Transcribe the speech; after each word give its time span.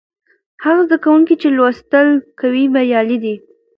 هغه 0.63 0.81
زده 0.87 0.97
کوونکي 1.05 1.35
چې 1.41 1.47
لوستل 1.57 2.07
کوي 2.41 2.63
بریالي 2.73 3.17
دي. 3.23 3.35